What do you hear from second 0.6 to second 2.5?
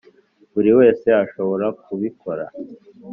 wese ashobora kubikora